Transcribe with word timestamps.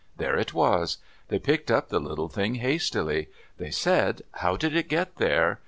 There 0.17 0.35
it 0.35 0.51
was. 0.51 0.97
They 1.27 1.37
picked 1.37 1.69
up 1.69 1.89
the 1.89 1.99
little 1.99 2.27
thing 2.27 2.55
hastily. 2.55 3.29
They 3.59 3.69
said, 3.69 4.23
"How 4.31 4.57
did 4.57 4.75
it 4.75 4.89
get 4.89 5.17
there?" 5.17 5.59